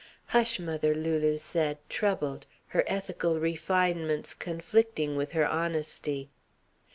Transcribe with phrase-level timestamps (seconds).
[0.29, 6.31] "Hush, mother," Lulu said, troubled, her ethical refinements conflicting with her honesty.